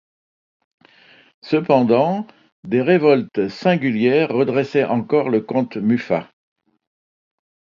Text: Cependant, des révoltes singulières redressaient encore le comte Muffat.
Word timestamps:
Cependant, 1.43 2.25
des 2.63 2.81
révoltes 2.81 3.49
singulières 3.49 4.29
redressaient 4.29 4.83
encore 4.85 5.29
le 5.29 5.41
comte 5.41 5.77
Muffat. 5.77 6.27